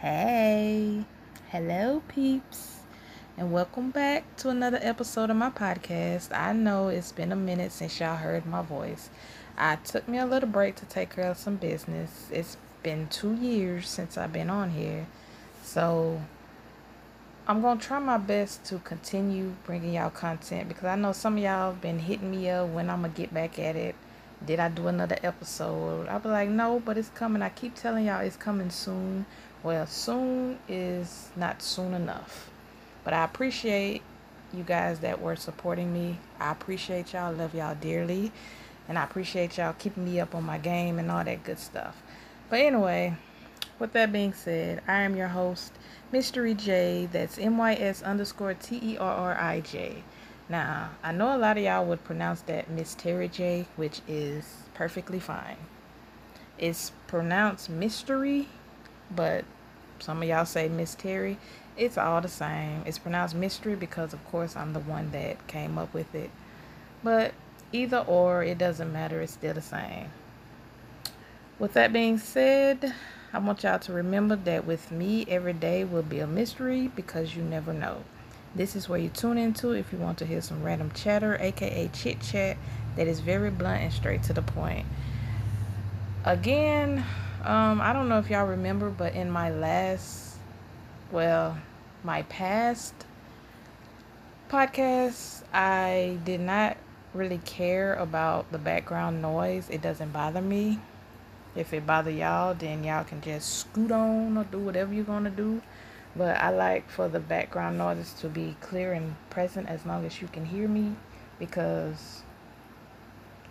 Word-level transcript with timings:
Hey, 0.00 1.04
hello, 1.50 2.00
peeps, 2.08 2.78
and 3.36 3.52
welcome 3.52 3.90
back 3.90 4.34
to 4.38 4.48
another 4.48 4.78
episode 4.80 5.28
of 5.28 5.36
my 5.36 5.50
podcast. 5.50 6.34
I 6.34 6.54
know 6.54 6.88
it's 6.88 7.12
been 7.12 7.32
a 7.32 7.36
minute 7.36 7.70
since 7.70 8.00
y'all 8.00 8.16
heard 8.16 8.46
my 8.46 8.62
voice. 8.62 9.10
I 9.58 9.76
took 9.76 10.08
me 10.08 10.16
a 10.16 10.24
little 10.24 10.48
break 10.48 10.76
to 10.76 10.86
take 10.86 11.14
care 11.14 11.30
of 11.30 11.36
some 11.36 11.56
business. 11.56 12.28
It's 12.32 12.56
been 12.82 13.08
two 13.08 13.34
years 13.34 13.90
since 13.90 14.16
I've 14.16 14.32
been 14.32 14.48
on 14.48 14.70
here, 14.70 15.06
so 15.62 16.22
I'm 17.46 17.60
gonna 17.60 17.78
try 17.78 17.98
my 17.98 18.16
best 18.16 18.64
to 18.68 18.78
continue 18.78 19.52
bringing 19.66 19.92
y'all 19.92 20.08
content 20.08 20.68
because 20.68 20.84
I 20.84 20.96
know 20.96 21.12
some 21.12 21.36
of 21.36 21.42
y'all 21.42 21.72
have 21.72 21.82
been 21.82 21.98
hitting 21.98 22.30
me 22.30 22.48
up 22.48 22.70
when 22.70 22.88
I'm 22.88 23.02
gonna 23.02 23.12
get 23.12 23.34
back 23.34 23.58
at 23.58 23.76
it. 23.76 23.94
Did 24.46 24.60
I 24.60 24.70
do 24.70 24.86
another 24.86 25.18
episode? 25.22 26.08
I'll 26.08 26.20
be 26.20 26.30
like, 26.30 26.48
no, 26.48 26.80
but 26.82 26.96
it's 26.96 27.10
coming. 27.10 27.42
I 27.42 27.50
keep 27.50 27.74
telling 27.74 28.06
y'all 28.06 28.20
it's 28.20 28.36
coming 28.38 28.70
soon. 28.70 29.26
Well, 29.62 29.86
soon 29.86 30.58
is 30.68 31.28
not 31.36 31.62
soon 31.62 31.94
enough. 31.94 32.50
But 33.04 33.14
I 33.14 33.24
appreciate 33.24 34.02
you 34.52 34.62
guys 34.62 35.00
that 35.00 35.20
were 35.20 35.36
supporting 35.36 35.92
me. 35.92 36.18
I 36.38 36.52
appreciate 36.52 37.12
y'all, 37.12 37.32
love 37.32 37.54
y'all 37.54 37.74
dearly. 37.74 38.32
And 38.88 38.98
I 38.98 39.04
appreciate 39.04 39.58
y'all 39.58 39.74
keeping 39.78 40.04
me 40.04 40.18
up 40.18 40.34
on 40.34 40.44
my 40.44 40.58
game 40.58 40.98
and 40.98 41.10
all 41.10 41.24
that 41.24 41.44
good 41.44 41.58
stuff. 41.58 42.02
But 42.48 42.60
anyway, 42.60 43.14
with 43.78 43.92
that 43.92 44.12
being 44.12 44.32
said, 44.32 44.82
I 44.88 45.02
am 45.02 45.16
your 45.16 45.28
host, 45.28 45.72
Mystery 46.10 46.54
J. 46.54 47.08
That's 47.10 47.38
M 47.38 47.56
Y 47.56 47.74
S 47.74 48.02
underscore 48.02 48.54
T 48.54 48.80
E 48.82 48.98
R 48.98 49.12
R 49.12 49.38
I 49.38 49.60
J. 49.60 50.02
Now, 50.48 50.90
I 51.04 51.12
know 51.12 51.36
a 51.36 51.38
lot 51.38 51.56
of 51.56 51.62
y'all 51.62 51.86
would 51.86 52.02
pronounce 52.02 52.42
that 52.42 52.68
Miss 52.68 52.94
Terry 52.94 53.28
J, 53.28 53.66
which 53.76 54.00
is 54.08 54.64
perfectly 54.74 55.20
fine. 55.20 55.56
It's 56.58 56.90
pronounced 57.06 57.70
mystery, 57.70 58.48
but 59.14 59.44
some 59.98 60.22
of 60.22 60.28
y'all 60.28 60.44
say 60.44 60.68
Miss 60.68 60.94
Terry. 60.94 61.38
It's 61.76 61.96
all 61.98 62.20
the 62.20 62.28
same. 62.28 62.82
It's 62.86 62.98
pronounced 62.98 63.34
mystery 63.34 63.74
because, 63.74 64.12
of 64.12 64.24
course, 64.26 64.56
I'm 64.56 64.72
the 64.72 64.80
one 64.80 65.10
that 65.12 65.46
came 65.46 65.78
up 65.78 65.92
with 65.94 66.14
it. 66.14 66.30
But 67.02 67.32
either 67.72 67.98
or, 67.98 68.42
it 68.42 68.58
doesn't 68.58 68.92
matter. 68.92 69.20
It's 69.20 69.32
still 69.32 69.54
the 69.54 69.62
same. 69.62 70.10
With 71.58 71.74
that 71.74 71.92
being 71.92 72.18
said, 72.18 72.94
I 73.32 73.38
want 73.38 73.62
y'all 73.62 73.78
to 73.78 73.92
remember 73.92 74.36
that 74.36 74.66
with 74.66 74.90
me, 74.90 75.24
every 75.28 75.52
day 75.52 75.84
will 75.84 76.02
be 76.02 76.18
a 76.18 76.26
mystery 76.26 76.88
because 76.88 77.36
you 77.36 77.42
never 77.42 77.72
know. 77.72 78.02
This 78.54 78.74
is 78.74 78.88
where 78.88 78.98
you 78.98 79.08
tune 79.08 79.38
into 79.38 79.72
if 79.72 79.92
you 79.92 79.98
want 79.98 80.18
to 80.18 80.26
hear 80.26 80.40
some 80.40 80.62
random 80.62 80.90
chatter, 80.92 81.36
aka 81.40 81.88
chit 81.92 82.20
chat, 82.20 82.56
that 82.96 83.06
is 83.06 83.20
very 83.20 83.50
blunt 83.50 83.82
and 83.82 83.92
straight 83.92 84.22
to 84.24 84.32
the 84.32 84.42
point. 84.42 84.86
Again, 86.24 87.04
um, 87.44 87.80
I 87.80 87.92
don't 87.92 88.08
know 88.08 88.18
if 88.18 88.30
y'all 88.30 88.46
remember, 88.46 88.90
but 88.90 89.14
in 89.14 89.30
my 89.30 89.50
last, 89.50 90.36
well, 91.10 91.58
my 92.04 92.22
past 92.22 92.94
podcast, 94.48 95.42
I 95.52 96.18
did 96.24 96.40
not 96.40 96.76
really 97.14 97.38
care 97.38 97.94
about 97.94 98.50
the 98.52 98.58
background 98.58 99.22
noise. 99.22 99.68
It 99.70 99.82
doesn't 99.82 100.12
bother 100.12 100.42
me. 100.42 100.80
If 101.54 101.72
it 101.72 101.86
bother 101.86 102.10
y'all, 102.10 102.54
then 102.54 102.84
y'all 102.84 103.04
can 103.04 103.20
just 103.20 103.58
scoot 103.58 103.90
on 103.90 104.36
or 104.36 104.44
do 104.44 104.58
whatever 104.58 104.92
you're 104.92 105.04
gonna 105.04 105.30
do. 105.30 105.62
But 106.14 106.36
I 106.38 106.50
like 106.50 106.90
for 106.90 107.08
the 107.08 107.20
background 107.20 107.78
noises 107.78 108.12
to 108.20 108.28
be 108.28 108.56
clear 108.60 108.92
and 108.92 109.16
present 109.30 109.68
as 109.68 109.86
long 109.86 110.04
as 110.04 110.20
you 110.20 110.28
can 110.28 110.44
hear 110.44 110.68
me 110.68 110.94
because 111.38 112.22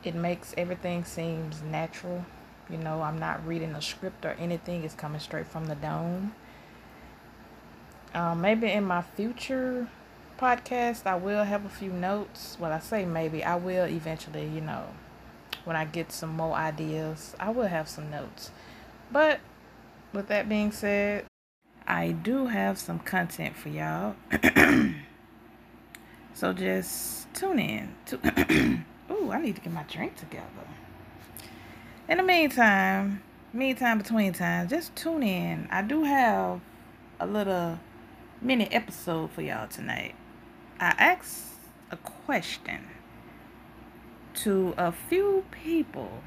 it 0.03 0.15
makes 0.15 0.53
everything 0.57 1.03
seems 1.03 1.61
natural. 1.61 2.25
You 2.69 2.77
know, 2.77 3.01
I'm 3.01 3.17
not 3.17 3.45
reading 3.45 3.71
a 3.71 3.81
script 3.81 4.25
or 4.25 4.31
anything. 4.39 4.83
It's 4.83 4.93
coming 4.93 5.19
straight 5.19 5.47
from 5.47 5.65
the 5.65 5.75
dome. 5.75 6.33
Um, 8.13 8.41
maybe 8.41 8.71
in 8.71 8.83
my 8.83 9.01
future 9.01 9.87
podcast, 10.39 11.05
I 11.05 11.15
will 11.15 11.43
have 11.43 11.65
a 11.65 11.69
few 11.69 11.91
notes. 11.91 12.57
Well, 12.59 12.71
I 12.71 12.79
say 12.79 13.05
maybe. 13.05 13.43
I 13.43 13.55
will 13.55 13.85
eventually, 13.85 14.47
you 14.47 14.61
know, 14.61 14.85
when 15.63 15.75
I 15.75 15.85
get 15.85 16.11
some 16.11 16.29
more 16.29 16.55
ideas, 16.55 17.35
I 17.39 17.49
will 17.49 17.67
have 17.67 17.89
some 17.89 18.09
notes. 18.09 18.51
But 19.11 19.39
with 20.13 20.27
that 20.27 20.47
being 20.47 20.71
said, 20.71 21.25
I 21.87 22.11
do 22.11 22.47
have 22.47 22.77
some 22.77 22.99
content 22.99 23.55
for 23.55 23.69
y'all. 23.69 24.15
so 26.33 26.53
just 26.53 27.33
tune 27.33 27.59
in. 27.59 27.95
To 28.07 28.83
Ooh, 29.11 29.31
I 29.31 29.41
need 29.41 29.55
to 29.55 29.61
get 29.61 29.73
my 29.73 29.83
drink 29.83 30.15
together. 30.15 30.45
In 32.09 32.17
the 32.17 32.23
meantime, 32.23 33.21
meantime 33.53 33.99
between 33.99 34.33
times, 34.33 34.71
just 34.71 34.95
tune 34.95 35.21
in. 35.21 35.67
I 35.69 35.83
do 35.83 36.05
have 36.05 36.59
a 37.19 37.27
little 37.27 37.77
mini 38.41 38.65
episode 38.73 39.29
for 39.29 39.43
y'all 39.43 39.67
tonight. 39.67 40.15
I 40.79 40.95
asked 40.97 41.53
a 41.91 41.97
question 41.97 42.87
to 44.41 44.73
a 44.75 44.91
few 44.91 45.45
people. 45.51 46.23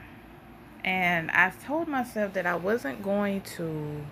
And 0.85 1.33
I 1.33 1.51
told 1.51 1.89
myself 1.89 2.33
that 2.35 2.47
I 2.47 2.55
wasn't 2.55 3.03
going 3.03 3.41
to 3.57 4.05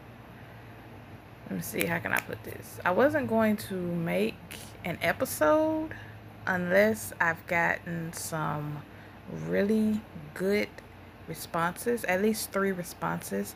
let 1.48 1.56
me 1.56 1.62
see 1.62 1.84
how 1.84 2.00
can 2.00 2.12
I 2.12 2.18
put 2.18 2.42
this. 2.42 2.80
I 2.84 2.90
wasn't 2.90 3.28
going 3.28 3.56
to 3.68 3.74
make 3.76 4.58
an 4.84 4.98
episode 5.02 5.90
unless 6.48 7.12
I've 7.20 7.46
gotten 7.46 8.12
some 8.12 8.82
really 9.46 10.00
good 10.34 10.68
responses, 11.30 12.04
at 12.04 12.20
least 12.20 12.50
3 12.50 12.72
responses. 12.72 13.54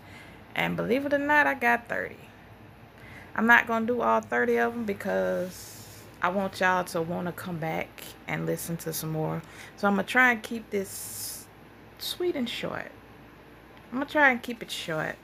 And 0.55 0.77
believe 0.77 1.05
it 1.05 1.13
or 1.13 1.19
not, 1.19 1.47
I 1.47 1.53
got 1.53 1.89
30. 1.89 2.17
I'm 3.35 3.47
not 3.47 3.67
going 3.67 3.87
to 3.87 3.93
do 3.95 4.01
all 4.01 4.21
30 4.23 4.57
of 4.59 4.73
them 4.73 4.85
because 4.85 6.03
I 6.23 6.29
want 6.29 6.61
y'all 6.61 6.85
to 6.85 7.03
want 7.03 7.27
to 7.27 7.33
come 7.33 7.59
back 7.59 7.89
and 8.29 8.47
listen 8.47 8.77
to 8.79 8.93
some 8.93 9.11
more. 9.11 9.43
So 9.77 9.89
I'm 9.89 9.97
going 9.97 10.07
to 10.07 10.11
try 10.11 10.31
and 10.31 10.43
keep 10.43 10.71
this 10.71 11.47
sweet 11.99 12.37
and 12.37 12.49
short. 12.49 12.93
I'm 13.91 13.99
going 13.99 14.07
to 14.07 14.13
try 14.13 14.31
and 14.31 14.41
keep 14.43 14.63
it 14.63 14.71
short. 14.71 15.17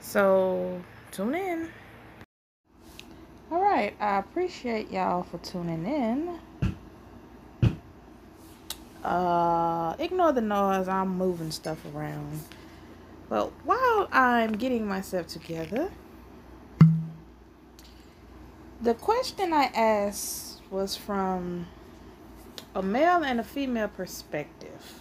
So 0.00 0.80
tune 1.10 1.34
in. 1.34 1.68
All 3.50 3.60
right. 3.60 3.94
I 4.00 4.18
appreciate 4.18 4.90
y'all 4.92 5.24
for 5.24 5.38
tuning 5.38 5.84
in. 5.84 6.38
Uh, 9.06 9.94
ignore 10.00 10.32
the 10.32 10.40
noise. 10.40 10.88
I'm 10.88 11.16
moving 11.16 11.52
stuff 11.52 11.78
around. 11.94 12.42
But 13.28 13.52
while 13.64 14.08
I'm 14.10 14.54
getting 14.54 14.84
myself 14.84 15.28
together, 15.28 15.92
the 18.80 18.94
question 18.94 19.52
I 19.52 19.66
asked 19.66 20.60
was 20.72 20.96
from 20.96 21.68
a 22.74 22.82
male 22.82 23.22
and 23.22 23.38
a 23.38 23.44
female 23.44 23.86
perspective. 23.86 25.00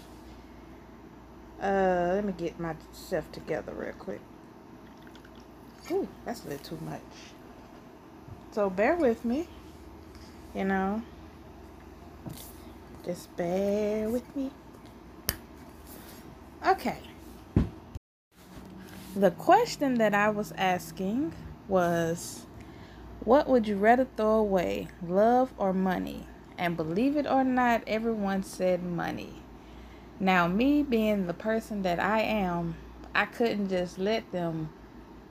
Uh, 1.60 2.12
let 2.14 2.26
me 2.26 2.34
get 2.38 2.60
myself 2.60 3.32
together 3.32 3.74
real 3.74 3.94
quick. 3.94 4.22
Ooh, 5.90 6.08
that's 6.26 6.46
a 6.46 6.50
little 6.50 6.78
too 6.78 6.86
much. 6.86 7.02
So 8.52 8.70
bear 8.70 8.96
with 8.96 9.26
me. 9.26 9.48
You 10.54 10.66
know, 10.66 11.02
just 13.06 13.36
bear 13.38 14.10
with 14.10 14.36
me. 14.36 14.50
Okay. 16.66 16.98
The 19.16 19.32
question 19.32 19.96
that 19.96 20.16
I 20.16 20.30
was 20.30 20.52
asking 20.58 21.32
was 21.68 22.48
what 23.24 23.48
would 23.48 23.68
you 23.68 23.78
rather 23.78 24.08
throw 24.18 24.40
away, 24.40 24.88
love 25.08 25.54
or 25.58 25.72
money? 25.72 26.26
And 26.58 26.76
believe 26.76 27.16
it 27.16 27.28
or 27.28 27.44
not, 27.44 27.84
everyone 27.86 28.44
said 28.44 28.82
money. 28.84 29.44
Now, 30.20 30.48
me 30.48 30.82
being 30.82 31.28
the 31.28 31.34
person 31.34 31.84
that 31.84 32.00
I 32.00 32.22
am, 32.22 32.76
I 33.14 33.26
couldn't 33.26 33.70
just 33.70 34.00
let 34.00 34.32
them 34.32 34.70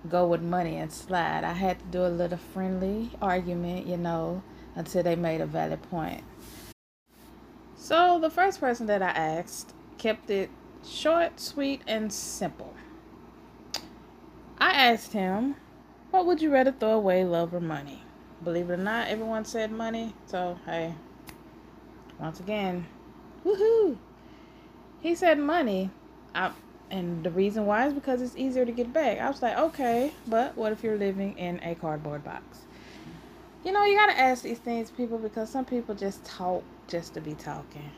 go 0.09 0.27
with 0.29 0.43
money 0.43 0.77
and 0.77 0.93
slide. 0.93 1.43
I 1.45 1.55
had 1.55 1.79
to 1.79 1.85
do 1.87 2.07
a 2.07 2.09
little 2.09 2.39
friendly 2.39 3.11
argument, 3.21 3.87
you 3.87 3.97
know, 3.97 4.43
until 4.77 5.03
they 5.03 5.17
made 5.17 5.41
a 5.41 5.47
valid 5.47 5.83
point. 5.91 6.23
So, 7.85 8.19
the 8.19 8.31
first 8.31 8.61
person 8.61 8.87
that 8.87 9.03
I 9.03 9.11
asked 9.11 9.75
kept 9.99 10.31
it 10.31 10.49
short, 10.83 11.39
sweet, 11.39 11.83
and 11.87 12.11
simple. 12.11 12.73
I 14.57 14.71
asked 14.71 15.13
him, 15.13 15.57
what 16.11 16.25
would 16.25 16.41
you 16.41 16.51
rather 16.51 16.73
throw 16.73 16.93
away, 16.93 17.27
love 17.27 17.53
or 17.53 17.61
money? 17.61 18.03
Believe 18.43 18.71
it 18.71 18.73
or 18.73 18.77
not, 18.79 19.09
everyone 19.09 19.45
said 19.45 19.71
money. 19.71 20.15
So, 20.25 20.59
hey, 20.65 20.95
once 22.19 22.41
again, 22.41 22.87
woohoo! 23.45 23.99
He 25.03 25.15
said 25.15 25.39
money. 25.39 25.91
I, 26.35 26.53
and 26.91 27.23
the 27.23 27.31
reason 27.31 27.67
why 27.67 27.87
is 27.87 27.93
because 27.93 28.23
it's 28.23 28.35
easier 28.35 28.65
to 28.65 28.73
get 28.73 28.95
back. 28.95 29.19
I 29.19 29.29
was 29.29 29.43
like, 29.43 29.59
okay, 29.59 30.15
but 30.27 30.57
what 30.57 30.73
if 30.73 30.83
you're 30.83 30.97
living 30.97 31.37
in 31.37 31.61
a 31.63 31.75
cardboard 31.75 32.25
box? 32.25 32.61
You 33.65 33.73
know, 33.73 33.83
you 33.85 33.97
gotta 33.97 34.19
ask 34.19 34.43
these 34.43 34.59
things, 34.59 34.91
people, 34.91 35.17
because 35.17 35.49
some 35.49 35.65
people 35.65 35.95
just 35.95 36.23
talk 36.23 36.63
just 36.87 37.15
to 37.15 37.21
be 37.23 37.33
talking. 37.35 37.91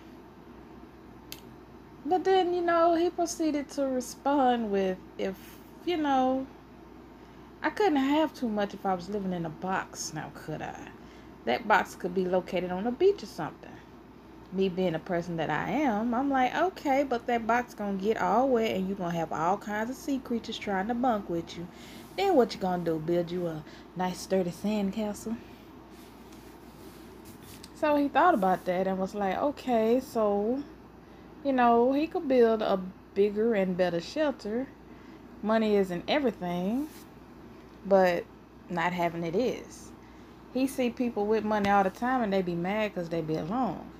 But 2.04 2.22
then, 2.22 2.54
you 2.54 2.62
know, 2.62 2.94
he 2.94 3.10
proceeded 3.10 3.68
to 3.70 3.88
respond 3.88 4.70
with, 4.70 4.96
if, 5.18 5.34
you 5.84 5.96
know, 5.96 6.46
I 7.64 7.70
couldn't 7.70 7.96
have 7.96 8.32
too 8.32 8.48
much 8.48 8.74
if 8.74 8.86
I 8.86 8.94
was 8.94 9.08
living 9.08 9.32
in 9.32 9.44
a 9.44 9.50
box, 9.50 10.14
now 10.14 10.30
could 10.34 10.62
I? 10.62 10.78
That 11.46 11.66
box 11.66 11.96
could 11.96 12.14
be 12.14 12.24
located 12.24 12.70
on 12.70 12.86
a 12.86 12.92
beach 12.92 13.24
or 13.24 13.26
something. 13.26 13.70
Me 14.52 14.68
being 14.68 14.94
a 14.94 15.00
person 15.00 15.36
that 15.38 15.50
I 15.50 15.70
am, 15.70 16.14
I'm 16.14 16.30
like, 16.30 16.54
okay, 16.54 17.02
but 17.02 17.26
that 17.26 17.44
box 17.44 17.74
gonna 17.74 17.98
get 17.98 18.18
all 18.18 18.48
wet 18.50 18.70
and 18.70 18.86
you're 18.86 18.96
gonna 18.96 19.18
have 19.18 19.32
all 19.32 19.58
kinds 19.58 19.90
of 19.90 19.96
sea 19.96 20.20
creatures 20.20 20.58
trying 20.58 20.86
to 20.86 20.94
bunk 20.94 21.28
with 21.28 21.58
you. 21.58 21.66
Then 22.16 22.36
what 22.36 22.54
you 22.54 22.60
gonna 22.60 22.84
do? 22.84 23.00
Build 23.00 23.32
you 23.32 23.48
a 23.48 23.64
nice 23.96 24.20
sturdy 24.20 24.52
sand 24.52 24.92
castle? 24.92 25.36
So 27.76 27.94
he 27.96 28.08
thought 28.08 28.32
about 28.32 28.64
that 28.64 28.86
and 28.86 28.98
was 28.98 29.14
like, 29.14 29.36
okay, 29.36 30.00
so, 30.00 30.62
you 31.44 31.52
know, 31.52 31.92
he 31.92 32.06
could 32.06 32.26
build 32.26 32.62
a 32.62 32.80
bigger 33.14 33.54
and 33.54 33.76
better 33.76 34.00
shelter. 34.00 34.66
Money 35.42 35.76
isn't 35.76 36.04
everything, 36.08 36.88
but 37.84 38.24
not 38.70 38.94
having 38.94 39.24
it 39.24 39.36
is. 39.36 39.92
He 40.54 40.66
see 40.66 40.88
people 40.88 41.26
with 41.26 41.44
money 41.44 41.68
all 41.68 41.84
the 41.84 41.90
time 41.90 42.22
and 42.22 42.32
they 42.32 42.40
be 42.40 42.54
mad 42.54 42.94
because 42.94 43.10
they 43.10 43.20
be 43.20 43.36
alone. 43.36 43.90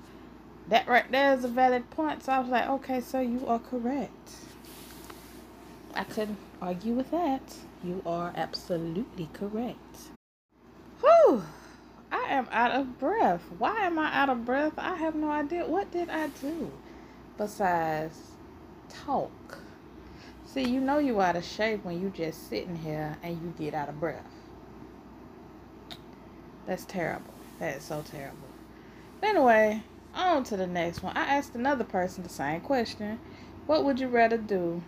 That 0.69 0.87
right 0.87 1.09
there 1.11 1.35
is 1.35 1.43
a 1.43 1.47
valid 1.47 1.87
point. 1.91 2.23
So 2.23 2.31
I 2.31 2.39
was 2.39 2.49
like, 2.49 2.67
okay, 2.67 2.99
so 2.99 3.19
you 3.19 3.45
are 3.45 3.59
correct. 3.59 4.31
I 5.93 6.03
couldn't 6.03 6.39
argue 6.59 6.93
with 6.93 7.11
that. 7.11 7.55
You 7.83 8.01
are 8.07 8.33
absolutely 8.35 9.29
correct. 9.33 10.09
Whew. 11.01 11.43
I 12.27 12.31
am 12.31 12.47
out 12.51 12.71
of 12.71 12.99
breath. 12.99 13.41
Why 13.57 13.85
am 13.85 13.97
I 13.97 14.13
out 14.13 14.27
of 14.27 14.43
breath? 14.43 14.73
I 14.77 14.95
have 14.95 15.15
no 15.15 15.31
idea. 15.31 15.65
What 15.65 15.91
did 15.91 16.09
I 16.09 16.27
do 16.27 16.73
besides 17.37 18.19
talk? 18.89 19.59
See, 20.45 20.63
you 20.63 20.81
know 20.81 20.97
you 20.97 21.21
out 21.21 21.37
of 21.37 21.45
shape 21.45 21.85
when 21.85 22.01
you 22.01 22.09
just 22.09 22.49
sitting 22.49 22.75
here 22.75 23.17
and 23.23 23.41
you 23.41 23.53
get 23.57 23.73
out 23.73 23.87
of 23.87 24.01
breath. 24.01 24.25
That's 26.65 26.83
terrible. 26.83 27.33
That 27.59 27.77
is 27.77 27.83
so 27.83 28.03
terrible. 28.11 28.49
Anyway, 29.23 29.81
on 30.13 30.43
to 30.45 30.57
the 30.57 30.67
next 30.67 31.01
one. 31.01 31.15
I 31.15 31.37
asked 31.37 31.55
another 31.55 31.85
person 31.85 32.23
the 32.23 32.29
same 32.29 32.59
question. 32.59 33.19
What 33.67 33.85
would 33.85 34.01
you 34.01 34.09
rather 34.09 34.37
do? 34.37 34.83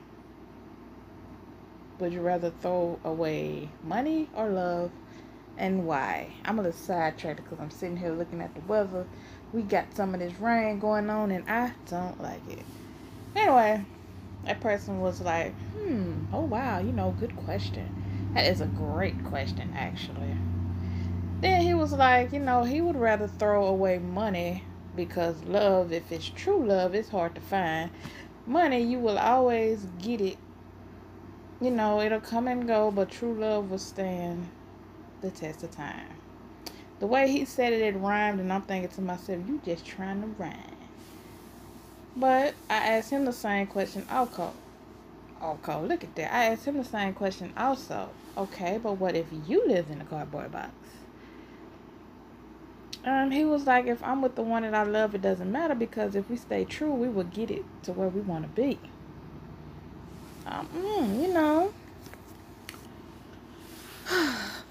Would 2.00 2.12
you 2.12 2.22
rather 2.22 2.52
throw 2.62 3.00
away 3.06 3.70
money 3.82 4.28
or 4.36 4.50
love? 4.50 4.92
And 5.60 5.86
why? 5.86 6.30
I'm 6.46 6.58
a 6.58 6.62
little 6.62 6.80
sidetracked 6.80 7.44
because 7.44 7.60
I'm 7.60 7.70
sitting 7.70 7.98
here 7.98 8.14
looking 8.14 8.40
at 8.40 8.56
the 8.56 8.62
weather. 8.62 9.06
We 9.52 9.62
got 9.62 9.94
some 9.94 10.14
of 10.14 10.22
this 10.22 10.40
rain 10.40 10.80
going 10.80 11.10
on 11.10 11.32
and 11.32 11.48
I 11.50 11.74
don't 11.90 12.22
like 12.22 12.42
it. 12.50 12.64
Anyway, 13.36 13.84
that 14.46 14.62
person 14.62 15.02
was 15.02 15.20
like, 15.20 15.54
hmm, 15.74 16.14
oh 16.32 16.46
wow, 16.46 16.80
you 16.80 16.94
know, 16.94 17.14
good 17.20 17.36
question. 17.36 18.32
That 18.36 18.46
is 18.46 18.62
a 18.62 18.68
great 18.68 19.22
question, 19.26 19.74
actually. 19.76 20.38
Then 21.42 21.62
he 21.62 21.74
was 21.74 21.92
like, 21.92 22.32
you 22.32 22.40
know, 22.40 22.64
he 22.64 22.80
would 22.80 22.96
rather 22.96 23.28
throw 23.28 23.68
away 23.68 24.00
money 24.00 24.64
because 24.96 25.44
love, 25.44 25.92
if 25.92 26.10
it's 26.10 26.30
true 26.30 26.66
love, 26.66 26.96
it's 26.96 27.10
hard 27.10 27.36
to 27.36 27.42
find. 27.42 27.92
Money, 28.46 28.82
you 28.82 29.00
will 29.00 29.20
always 29.20 29.86
get 30.02 30.22
it. 30.22 30.38
You 31.60 31.72
know, 31.72 32.00
it'll 32.00 32.22
come 32.22 32.48
and 32.48 32.66
go, 32.66 32.92
but 32.92 33.12
true 33.12 33.34
love 33.34 33.72
will 33.72 33.78
stand 33.78 34.48
the 35.22 35.32
test 35.32 35.64
of 35.64 35.72
time. 35.72 36.08
The 37.00 37.08
way 37.08 37.30
he 37.30 37.46
said 37.46 37.74
it, 37.74 37.82
it 37.82 37.98
rhymed, 37.98 38.40
and 38.40 38.52
I'm 38.52 38.62
thinking 38.64 38.90
to 38.92 39.02
myself, 39.02 39.40
you 39.48 39.62
just 39.64 39.86
trying 39.86 40.22
to 40.22 40.28
rhyme. 40.28 40.76
But 42.16 42.54
I 42.70 42.76
asked 42.76 43.12
him 43.12 43.26
the 43.26 43.34
same 43.34 43.68
question 43.68 44.06
also. 44.12 44.54
Okay, 45.42 45.80
look 45.80 46.04
at 46.04 46.16
that. 46.16 46.34
I 46.34 46.46
asked 46.46 46.66
him 46.66 46.78
the 46.78 46.84
same 46.84 47.14
question 47.14 47.54
also. 47.56 48.10
Okay, 48.38 48.78
but 48.82 48.94
what 48.94 49.16
if 49.16 49.28
you 49.48 49.66
live 49.68 49.90
in 49.90 50.02
a 50.02 50.06
cardboard 50.06 50.52
box? 50.52 50.72
Um, 53.06 53.32
he 53.32 53.46
was 53.46 53.66
like, 53.66 53.86
if 53.86 54.04
I'm 54.04 54.22
with 54.22 54.36
the 54.36 54.42
one 54.42 54.64
that 54.64 54.74
I 54.74 54.84
love, 54.84 55.16
it 55.16 55.22
doesn't 55.22 55.50
matter 55.50 55.76
because 55.76 56.16
if 56.16 56.30
we 56.30 56.36
stay 56.36 56.66
true, 56.66 56.94
we 56.94 57.08
will 57.08 57.24
get 57.24 57.50
it 57.50 57.64
to 57.84 57.94
where 57.94 58.10
we 58.10 58.20
want 58.20 58.44
to 58.44 58.50
be. 58.50 58.78
Um, 60.46 60.68
mm, 60.76 61.22
you 61.22 61.34
know, 61.34 61.74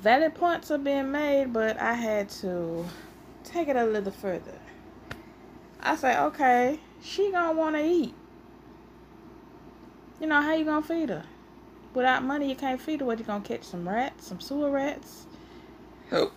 valid 0.01 0.35
points 0.35 0.71
are 0.71 0.79
being 0.79 1.11
made, 1.11 1.53
but 1.53 1.79
I 1.81 1.95
had 1.95 2.29
to 2.41 2.85
take 3.45 3.69
it 3.69 3.77
a 3.77 3.85
little 3.85 4.13
further. 4.13 4.59
I 5.81 5.97
say, 5.97 6.19
okay, 6.19 6.81
she 7.03 7.31
gonna 7.31 7.57
want 7.57 7.77
to 7.77 7.85
eat. 7.85 8.15
You 10.21 10.27
know, 10.27 10.43
how 10.43 10.55
you 10.55 10.65
gonna 10.65 10.83
feed 10.83 11.09
her? 11.11 11.25
Without 11.95 12.23
money, 12.23 12.49
you 12.49 12.57
can't 12.57 12.81
feed 12.81 13.01
her. 13.01 13.07
What, 13.07 13.19
you 13.19 13.25
gonna 13.25 13.43
catch 13.43 13.65
some 13.65 13.89
rats, 13.89 14.27
some 14.27 14.41
sewer 14.41 14.71
rats? 14.71 15.27
Oh. 16.13 16.33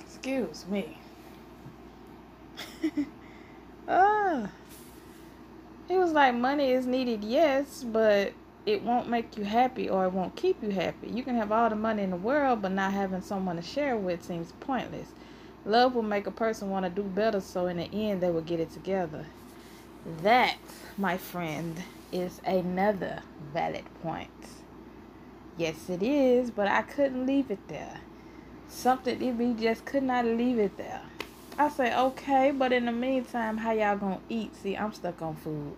Excuse 0.00 0.66
me. 0.66 0.98
ah. 3.88 4.50
He 5.86 5.96
was 5.96 6.12
like, 6.12 6.34
money 6.34 6.72
is 6.72 6.86
needed, 6.86 7.24
yes, 7.24 7.84
but 7.84 8.32
it 8.68 8.82
won't 8.82 9.08
make 9.08 9.38
you 9.38 9.44
happy 9.44 9.88
or 9.88 10.04
it 10.04 10.12
won't 10.12 10.36
keep 10.36 10.62
you 10.62 10.70
happy. 10.70 11.08
You 11.08 11.22
can 11.22 11.36
have 11.36 11.50
all 11.50 11.70
the 11.70 11.76
money 11.76 12.02
in 12.02 12.10
the 12.10 12.16
world, 12.16 12.60
but 12.60 12.72
not 12.72 12.92
having 12.92 13.22
someone 13.22 13.56
to 13.56 13.62
share 13.62 13.96
with 13.96 14.22
seems 14.22 14.52
pointless. 14.60 15.08
Love 15.64 15.94
will 15.94 16.02
make 16.02 16.26
a 16.26 16.30
person 16.30 16.68
want 16.68 16.84
to 16.84 16.90
do 16.90 17.02
better, 17.02 17.40
so 17.40 17.66
in 17.66 17.78
the 17.78 17.90
end, 17.92 18.20
they 18.20 18.30
will 18.30 18.42
get 18.42 18.60
it 18.60 18.70
together. 18.70 19.24
That, 20.22 20.58
my 20.98 21.16
friend, 21.16 21.82
is 22.12 22.42
another 22.44 23.22
valid 23.54 23.84
point. 24.02 24.30
Yes, 25.56 25.88
it 25.88 26.02
is, 26.02 26.50
but 26.50 26.68
I 26.68 26.82
couldn't 26.82 27.26
leave 27.26 27.50
it 27.50 27.66
there 27.68 28.00
something 28.68 29.20
if 29.22 29.36
we 29.36 29.54
just 29.54 29.84
could 29.84 30.02
not 30.02 30.24
leave 30.24 30.58
it 30.58 30.76
there. 30.76 31.00
I 31.58 31.70
say, 31.70 31.96
okay, 31.96 32.52
but 32.52 32.72
in 32.72 32.84
the 32.84 32.92
meantime, 32.92 33.56
how 33.56 33.72
y'all 33.72 33.96
gonna 33.96 34.20
eat? 34.28 34.54
See, 34.56 34.76
I'm 34.76 34.92
stuck 34.92 35.20
on 35.22 35.36
food. 35.36 35.74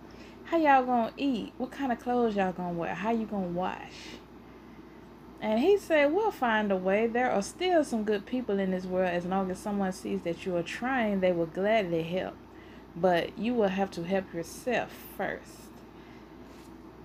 How 0.51 0.57
y'all 0.57 0.83
gonna 0.83 1.13
eat? 1.15 1.53
What 1.57 1.71
kind 1.71 1.93
of 1.93 1.99
clothes 2.01 2.35
y'all 2.35 2.51
gonna 2.51 2.73
wear? 2.73 2.93
How 2.93 3.11
you 3.11 3.25
gonna 3.25 3.47
wash? 3.47 4.17
And 5.39 5.61
he 5.61 5.77
said, 5.77 6.11
We'll 6.11 6.29
find 6.29 6.73
a 6.73 6.75
way. 6.75 7.07
There 7.07 7.31
are 7.31 7.41
still 7.41 7.85
some 7.85 8.03
good 8.03 8.25
people 8.25 8.59
in 8.59 8.71
this 8.71 8.83
world. 8.83 9.11
As 9.11 9.25
long 9.25 9.49
as 9.49 9.59
someone 9.59 9.93
sees 9.93 10.23
that 10.23 10.45
you 10.45 10.57
are 10.57 10.61
trying, 10.61 11.21
they 11.21 11.31
will 11.31 11.45
gladly 11.45 12.03
help. 12.03 12.35
But 12.97 13.39
you 13.39 13.53
will 13.53 13.69
have 13.69 13.91
to 13.91 14.03
help 14.03 14.33
yourself 14.33 14.89
first. 15.15 15.69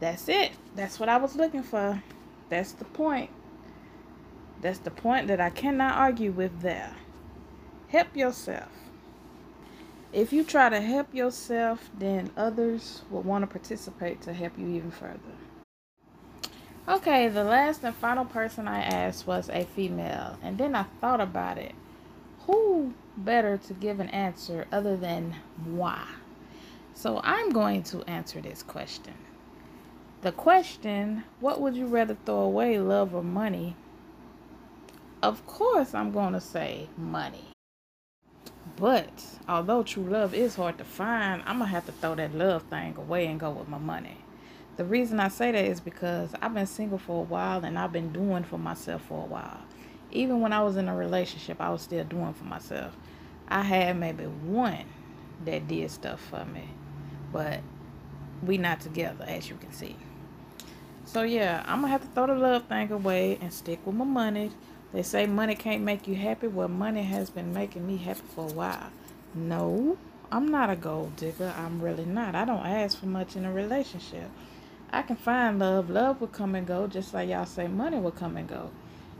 That's 0.01 0.29
it. 0.29 0.51
That's 0.75 0.99
what 0.99 1.09
I 1.09 1.17
was 1.17 1.37
looking 1.37 1.63
for. 1.63 2.03
That's 2.49 2.73
the 2.73 2.85
point. 2.85 3.31
That's 4.61 4.81
the 4.81 4.91
point 4.91 5.29
that 5.29 5.41
I 5.41 5.51
cannot 5.51 5.97
argue 5.97 6.33
with 6.33 6.63
there. 6.63 6.97
Help 7.91 8.17
yourself. 8.17 8.73
If 10.13 10.33
you 10.33 10.45
try 10.45 10.69
to 10.69 10.81
help 10.81 11.15
yourself, 11.15 11.91
then 11.99 12.31
others 12.37 13.03
will 13.11 13.23
want 13.23 13.43
to 13.43 13.47
participate 13.47 14.23
to 14.23 14.33
help 14.33 14.59
you 14.59 14.69
even 14.69 14.91
further. 14.91 15.19
Okay, 16.89 17.29
the 17.29 17.45
last 17.45 17.83
and 17.83 17.95
final 17.95 18.25
person 18.25 18.69
I 18.69 18.81
asked 18.81 19.27
was 19.27 19.51
a 19.51 19.65
female, 19.65 20.39
and 20.43 20.57
then 20.57 20.75
I 20.75 20.85
thought 21.01 21.21
about 21.21 21.59
it. 21.59 21.75
Who 22.47 22.95
better 23.17 23.57
to 23.59 23.75
give 23.75 23.99
an 23.99 24.09
answer 24.11 24.67
other 24.71 24.97
than 24.97 25.35
moi? 25.67 25.99
So 26.95 27.21
I'm 27.25 27.51
going 27.51 27.83
to 27.85 28.03
answer 28.05 28.41
this 28.41 28.63
question. 28.63 29.15
The 30.23 30.33
question, 30.33 31.25
what 31.41 31.61
would 31.61 31.77
you 31.77 31.87
rather 31.87 32.17
throw 32.25 32.41
away, 32.41 32.79
love 32.79 33.15
or 33.15 33.23
money, 33.23 33.77
of 35.23 35.45
course, 35.47 35.93
I'm 35.95 36.13
going 36.13 36.35
to 36.35 36.41
say 36.41 36.89
money. 36.97 37.56
But 38.77 39.25
although 39.49 39.83
true 39.83 40.05
love 40.05 40.35
is 40.35 40.57
hard 40.57 40.77
to 40.79 40.85
find, 40.85 41.43
I'm 41.47 41.59
going 41.59 41.69
to 41.69 41.75
have 41.75 41.87
to 41.87 41.93
throw 41.93 42.15
that 42.17 42.35
love 42.35 42.63
thing 42.65 42.95
away 42.97 43.27
and 43.27 43.41
go 43.41 43.51
with 43.51 43.69
my 43.69 43.79
money. 43.79 44.19
The 44.77 44.85
reason 44.85 45.19
I 45.19 45.29
say 45.29 45.53
that 45.53 45.65
is 45.65 45.81
because 45.81 46.35
I've 46.43 46.53
been 46.53 46.67
single 46.67 46.99
for 46.99 47.21
a 47.21 47.25
while 47.25 47.65
and 47.65 47.79
I've 47.79 47.93
been 47.93 48.13
doing 48.13 48.45
for 48.45 48.59
myself 48.59 49.03
for 49.03 49.23
a 49.23 49.27
while. 49.27 49.61
Even 50.11 50.43
when 50.43 50.53
I 50.53 50.63
was 50.63 50.77
in 50.77 50.89
a 50.89 50.95
relationship, 50.95 51.61
I 51.61 51.71
was 51.71 51.81
still 51.81 52.05
doing 52.05 52.35
for 52.35 52.45
myself. 52.45 52.95
I 53.49 53.63
had 53.63 53.99
maybe 53.99 54.25
one 54.25 54.85
that 55.47 55.67
did 55.67 55.91
stuff 55.91 56.21
for 56.21 56.45
me, 56.45 56.69
but 57.33 57.61
we 58.43 58.59
not 58.59 58.81
together, 58.81 59.25
as 59.27 59.49
you 59.49 59.57
can 59.57 59.73
see. 59.73 59.97
So 61.07 61.23
yeah, 61.23 61.65
I'm 61.67 61.81
gonna 61.81 61.93
have 61.93 62.03
to 62.03 62.09
throw 62.09 62.27
the 62.27 62.35
love 62.35 62.65
thing 62.65 62.91
away 62.91 63.39
and 63.41 63.53
stick 63.53 63.81
with 63.87 63.95
my 63.95 64.05
money 64.05 64.51
they 64.97 65.03
say 65.03 65.27
money 65.27 65.55
can't 65.55 65.83
make 65.83 66.09
you 66.09 66.15
happy. 66.15 66.47
Well, 66.47 66.69
money 66.69 67.03
has 67.03 67.29
been 67.29 67.53
making 67.53 67.87
me 67.87 67.99
happy 67.99 68.23
for 68.35 68.49
a 68.49 68.53
while. 68.55 68.91
No, 69.35 69.99
I'm 70.33 70.49
not 70.49 70.71
a 70.71 70.75
gold 70.75 71.17
digger. 71.17 71.53
I'm 71.55 71.83
really 71.83 72.07
not. 72.07 72.35
I 72.35 72.47
don't 72.47 72.65
ask 72.65 72.99
for 72.99 73.05
much 73.05 73.37
in 73.37 73.45
a 73.45 73.53
relationship. 73.53 74.31
I 74.91 75.03
can 75.03 75.17
find 75.17 75.59
love. 75.59 75.91
Love 75.91 76.23
will 76.23 76.29
come 76.29 76.55
and 76.55 76.67
go, 76.67 76.87
just 76.87 77.13
like 77.13 77.29
y'all 77.29 77.45
say 77.45 77.69
money 77.69 77.99
will 77.99 78.11
come 78.11 78.39
and 78.39 78.49
go. 78.49 78.71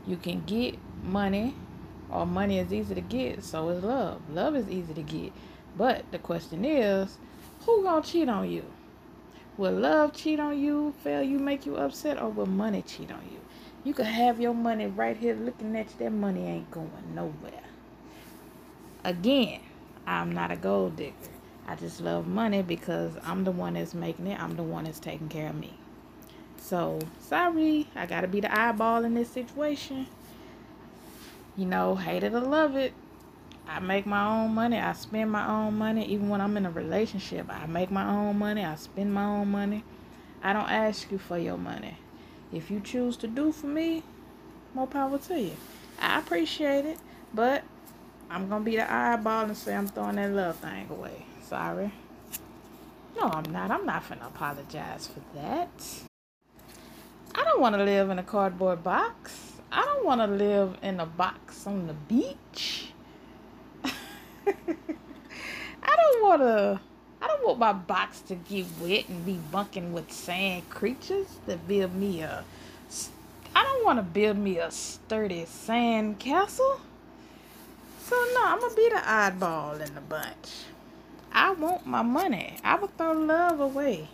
You 0.07 0.17
can 0.17 0.41
get 0.47 0.79
money, 1.03 1.53
or 2.09 2.25
money 2.25 2.57
is 2.57 2.73
easy 2.73 2.95
to 2.95 3.01
get, 3.01 3.43
so 3.43 3.69
is 3.69 3.83
love. 3.83 4.19
Love 4.33 4.55
is 4.55 4.67
easy 4.69 4.95
to 4.95 5.03
get. 5.03 5.31
But 5.77 6.11
the 6.11 6.17
question 6.17 6.65
is, 6.65 7.19
who 7.67 7.83
gonna 7.83 8.03
cheat 8.03 8.29
on 8.29 8.49
you? 8.49 8.65
Will 9.57 9.73
love 9.73 10.13
cheat 10.13 10.39
on 10.39 10.57
you, 10.57 10.95
fail 11.03 11.21
you, 11.21 11.37
make 11.37 11.67
you 11.67 11.75
upset, 11.75 12.19
or 12.19 12.29
will 12.29 12.47
money 12.47 12.81
cheat 12.81 13.11
on 13.11 13.21
you? 13.31 13.37
You 13.83 13.93
could 13.93 14.05
have 14.05 14.39
your 14.39 14.53
money 14.53 14.87
right 14.87 15.15
here 15.15 15.35
looking 15.35 15.75
at 15.77 15.87
you. 15.91 15.95
That 15.99 16.11
money 16.11 16.45
ain't 16.45 16.71
going 16.71 16.91
nowhere. 17.13 17.63
Again, 19.03 19.61
I'm 20.05 20.31
not 20.31 20.51
a 20.51 20.55
gold 20.55 20.97
digger. 20.97 21.13
I 21.67 21.75
just 21.75 22.01
love 22.01 22.27
money 22.27 22.61
because 22.61 23.11
I'm 23.23 23.43
the 23.43 23.51
one 23.51 23.73
that's 23.73 23.93
making 23.93 24.27
it. 24.27 24.39
I'm 24.39 24.55
the 24.55 24.63
one 24.63 24.85
that's 24.85 24.99
taking 24.99 25.29
care 25.29 25.49
of 25.49 25.55
me. 25.55 25.73
So, 26.57 26.99
sorry, 27.21 27.87
I 27.95 28.05
gotta 28.05 28.27
be 28.27 28.39
the 28.39 28.53
eyeball 28.57 29.05
in 29.05 29.13
this 29.13 29.29
situation. 29.29 30.07
You 31.55 31.65
know, 31.65 31.95
hate 31.95 32.23
it 32.23 32.33
or 32.33 32.39
love 32.39 32.75
it. 32.75 32.93
I 33.67 33.79
make 33.79 34.05
my 34.05 34.25
own 34.25 34.53
money. 34.53 34.77
I 34.77 34.93
spend 34.93 35.31
my 35.31 35.47
own 35.47 35.77
money. 35.77 36.05
Even 36.05 36.29
when 36.29 36.39
I'm 36.39 36.55
in 36.55 36.65
a 36.65 36.71
relationship, 36.71 37.47
I 37.49 37.65
make 37.65 37.91
my 37.91 38.09
own 38.09 38.37
money. 38.37 38.63
I 38.63 38.75
spend 38.75 39.13
my 39.13 39.25
own 39.25 39.49
money. 39.49 39.83
I 40.41 40.53
don't 40.53 40.69
ask 40.69 41.11
you 41.11 41.17
for 41.17 41.37
your 41.37 41.57
money. 41.57 41.97
If 42.51 42.71
you 42.71 42.79
choose 42.79 43.17
to 43.17 43.27
do 43.27 43.51
for 43.51 43.67
me, 43.67 44.03
more 44.73 44.87
power 44.87 45.17
to 45.17 45.39
you. 45.39 45.55
I 45.99 46.19
appreciate 46.19 46.85
it, 46.85 46.97
but 47.33 47.63
I'm 48.29 48.47
gonna 48.49 48.63
be 48.63 48.75
the 48.75 48.91
eyeball 48.91 49.45
and 49.45 49.57
say 49.57 49.75
I'm 49.75 49.87
throwing 49.87 50.15
that 50.17 50.31
love 50.31 50.57
thing 50.57 50.87
away. 50.89 51.25
Sorry. 51.41 51.91
No, 53.17 53.23
I'm 53.23 53.51
not. 53.51 53.71
I'm 53.71 53.85
not 53.85 54.07
gonna 54.07 54.27
apologize 54.27 55.07
for 55.07 55.21
that. 55.35 55.69
I 57.33 57.43
don't 57.43 57.59
want 57.59 57.75
to 57.75 57.83
live 57.83 58.09
in 58.09 58.19
a 58.19 58.23
cardboard 58.23 58.83
box. 58.83 59.53
I 59.71 59.83
don't 59.83 60.05
want 60.05 60.21
to 60.21 60.27
live 60.27 60.77
in 60.81 60.99
a 60.99 61.05
box 61.05 61.67
on 61.67 61.87
the 61.87 61.93
beach. 61.93 62.91
I 63.83 63.93
don't 64.45 66.23
want 66.23 66.41
to. 66.41 66.79
I 67.37 67.39
don't 67.39 67.47
want 67.49 67.59
my 67.59 67.73
box 67.73 68.21
to 68.21 68.35
get 68.35 68.65
wet 68.81 69.09
and 69.09 69.23
be 69.23 69.39
bunking 69.51 69.93
with 69.93 70.11
sand 70.11 70.67
creatures 70.71 71.27
that 71.45 71.67
build 71.67 71.93
me 71.93 72.21
a. 72.21 72.43
I 73.55 73.63
don't 73.63 73.85
want 73.85 73.99
to 73.99 74.03
build 74.03 74.37
me 74.37 74.57
a 74.57 74.71
sturdy 74.71 75.45
sand 75.45 76.17
castle. 76.17 76.81
So 78.01 78.15
no, 78.15 78.41
I'm 78.43 78.59
gonna 78.59 78.73
be 78.73 78.89
the 78.89 78.95
oddball 78.95 79.79
in 79.79 79.93
the 79.93 80.01
bunch. 80.01 80.63
I 81.31 81.51
want 81.51 81.85
my 81.85 82.01
money. 82.01 82.57
I 82.63 82.75
would 82.75 82.97
throw 82.97 83.11
love 83.11 83.59
away. 83.59 84.07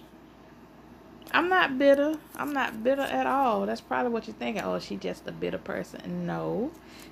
I'm 1.34 1.50
not 1.50 1.80
bitter. 1.80 2.16
I'm 2.36 2.54
not 2.54 2.84
bitter 2.84 3.02
at 3.02 3.26
all. 3.26 3.66
That's 3.66 3.82
probably 3.82 4.12
what 4.12 4.28
you're 4.28 4.36
thinking. 4.36 4.64
Oh, 4.64 4.78
she 4.78 4.98
just 4.98 5.28
a 5.28 5.32
bitter 5.32 5.58
person. 5.58 6.28
No. 6.28 6.72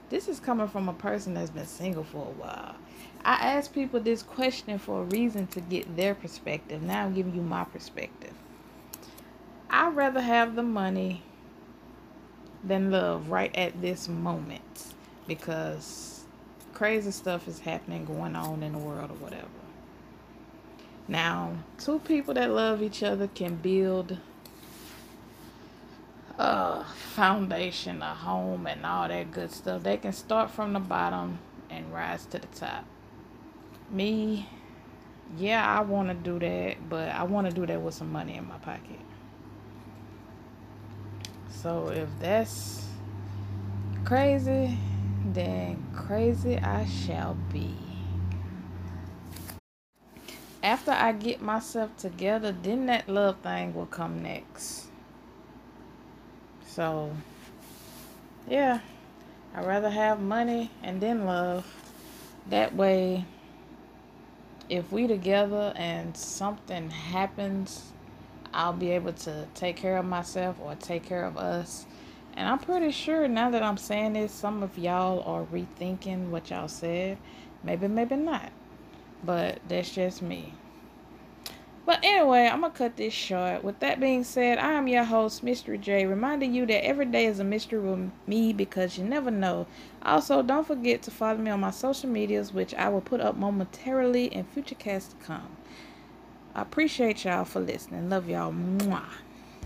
This 0.10 0.28
is 0.28 0.40
coming 0.40 0.68
from 0.68 0.88
a 0.88 0.94
person 0.94 1.34
that's 1.34 1.50
been 1.50 1.66
single 1.66 2.04
for 2.04 2.28
a 2.28 2.32
while. 2.32 2.76
I 3.26 3.34
ask 3.34 3.74
people 3.74 4.00
this 4.00 4.22
question 4.22 4.78
for 4.78 5.02
a 5.02 5.06
reason 5.06 5.48
to 5.48 5.62
get 5.62 5.96
their 5.96 6.14
perspective. 6.14 6.84
Now 6.84 7.06
I'm 7.06 7.14
giving 7.14 7.34
you 7.34 7.42
my 7.42 7.64
perspective. 7.64 8.34
I'd 9.70 9.96
rather 9.96 10.22
have 10.22 10.56
the 10.56 10.64
money 10.64 11.24
than 12.64 12.92
love 12.92 13.30
right 13.30 13.56
at 13.56 13.82
this 13.82 14.08
moment 14.08 14.94
because 15.28 16.26
crazy 16.74 17.12
stuff 17.12 17.48
is 17.48 17.60
happening 17.60 18.06
going 18.06 18.36
on 18.36 18.62
in 18.62 18.74
the 18.74 18.78
world 18.78 19.10
or 19.12 19.16
whatever. 19.16 19.48
Now, 21.08 21.58
two 21.78 22.00
people 22.00 22.34
that 22.36 22.50
love 22.50 22.82
each 22.82 23.04
other 23.04 23.28
can 23.28 23.56
build 23.56 24.18
a 26.38 26.84
foundation, 26.86 28.02
a 28.02 28.14
home, 28.14 28.66
and 28.68 28.86
all 28.86 29.08
that 29.08 29.32
good 29.32 29.52
stuff. 29.52 29.84
They 29.84 29.98
can 29.98 30.14
start 30.14 30.50
from 30.50 30.74
the 30.74 30.80
bottom 30.80 31.40
and 31.70 31.94
rise 31.94 32.26
to 32.28 32.40
the 32.40 32.48
top. 32.48 32.86
Me, 33.90 34.48
yeah, 35.38 35.78
I 35.78 35.82
want 35.82 36.10
to 36.10 36.14
do 36.14 36.40
that, 36.40 36.90
but 36.90 37.10
I 37.10 37.24
want 37.24 37.50
to 37.50 37.54
do 37.54 37.66
that 37.66 37.82
with 37.82 37.94
some 37.94 38.12
money 38.12 38.38
in 38.38 38.48
my 38.48 38.58
pocket. 38.58 39.00
So 41.50 41.90
if 41.90 42.10
that's 42.20 42.88
crazy, 44.04 44.78
then 45.26 45.86
crazy 45.94 46.58
I 46.58 46.86
shall 46.86 47.36
be 47.52 47.76
after 50.64 50.92
I 50.92 51.12
get 51.12 51.42
myself 51.42 51.96
together, 51.98 52.52
then 52.52 52.86
that 52.86 53.10
love 53.10 53.38
thing 53.38 53.74
will 53.74 53.88
come 53.88 54.22
next. 54.22 54.88
So, 56.68 57.12
yeah, 58.48 58.80
I'd 59.56 59.66
rather 59.66 59.90
have 59.90 60.20
money 60.20 60.72
and 60.84 61.02
then 61.02 61.26
love. 61.26 61.66
That 62.50 62.76
way, 62.76 63.26
if 64.70 64.92
we 64.92 65.08
together 65.08 65.74
and 65.76 66.16
something 66.16 66.90
happens, 66.90 67.92
I'll 68.54 68.74
be 68.74 68.92
able 68.92 69.14
to 69.14 69.48
take 69.54 69.76
care 69.76 69.98
of 69.98 70.06
myself 70.06 70.58
or 70.62 70.76
take 70.76 71.04
care 71.04 71.26
of 71.26 71.38
us. 71.38 71.86
And 72.36 72.48
I'm 72.48 72.60
pretty 72.60 72.92
sure 72.92 73.28
now 73.28 73.50
that 73.50 73.64
I'm 73.64 73.78
saying 73.78 74.14
this, 74.14 74.32
some 74.32 74.64
of 74.64 74.78
y'all 74.78 75.22
are 75.24 75.46
rethinking 75.46 76.30
what 76.30 76.50
y'all 76.50 76.68
said. 76.68 77.18
Maybe, 77.64 77.88
maybe 77.88 78.16
not. 78.16 78.52
But 79.24 79.60
that's 79.68 79.94
just 79.94 80.22
me. 80.22 80.54
But 81.86 82.00
anyway, 82.04 82.48
I'm 82.48 82.62
going 82.62 82.72
to 82.72 82.78
cut 82.78 82.96
this 82.96 83.14
short. 83.14 83.64
With 83.64 83.80
that 83.80 84.00
being 84.00 84.24
said, 84.24 84.60
I 84.60 84.74
am 84.74 84.88
your 84.88 85.04
host, 85.04 85.44
Mystery 85.44 85.78
J, 85.78 86.06
reminding 86.06 86.54
you 86.54 86.66
that 86.68 86.86
every 86.86 87.06
day 87.06 87.26
is 87.26 87.40
a 87.40 87.44
mystery 87.44 87.80
with 87.80 88.12
me 88.28 88.54
because 88.54 88.98
you 88.98 89.04
never 89.04 89.32
know. 89.32 89.66
Also, 90.04 90.42
don't 90.44 90.66
forget 90.66 91.02
to 91.04 91.12
follow 91.12 91.40
me 91.40 91.50
on 91.50 91.60
my 91.60 91.72
social 91.72 92.10
medias, 92.10 92.54
which 92.54 92.74
I 92.76 92.90
will 92.90 93.02
put 93.02 93.20
up 93.20 93.36
momentarily 93.36 94.26
in 94.26 94.46
future 94.46 94.76
casts 94.76 95.14
to 95.14 95.26
come. 95.26 95.58
I 96.54 96.62
appreciate 96.62 97.26
y'all 97.26 97.46
for 97.46 97.60
listening. 97.60 98.10
Love 98.10 98.30
y'all. 98.30 98.54
Mwah. 98.54 99.04